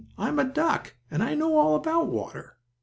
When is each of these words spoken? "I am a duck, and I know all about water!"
"I 0.17 0.29
am 0.29 0.39
a 0.39 0.43
duck, 0.43 0.95
and 1.11 1.21
I 1.21 1.35
know 1.35 1.57
all 1.57 1.75
about 1.75 2.07
water!" 2.07 2.57